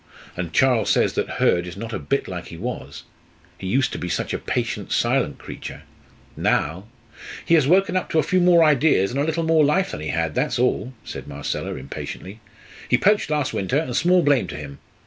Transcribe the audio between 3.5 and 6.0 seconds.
He used to be such a patient, silent creature.